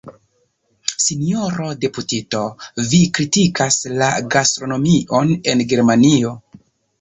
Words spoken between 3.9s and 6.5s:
la gastronomion en Germanio.